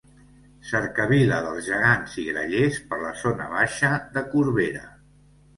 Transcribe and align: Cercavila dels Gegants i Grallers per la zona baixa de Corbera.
Cercavila 0.69 1.41
dels 1.49 1.67
Gegants 1.67 2.17
i 2.23 2.25
Grallers 2.29 2.81
per 2.95 2.99
la 3.05 3.13
zona 3.25 3.51
baixa 3.55 3.93
de 4.17 4.29
Corbera. 4.33 4.87